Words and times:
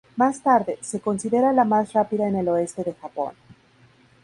Más 0.15 0.41
tarde, 0.41 0.79
se 0.81 0.99
considera 0.99 1.53
la 1.53 1.63
más 1.63 1.93
rápida 1.93 2.27
en 2.27 2.35
el 2.35 2.47
oeste 2.47 2.83
de 2.83 2.95
Japón. 2.95 3.35